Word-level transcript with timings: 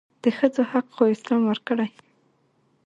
دښځو 0.23 0.61
حق 0.71 0.87
خواسلام 0.95 1.41
ورکړي 1.45 1.87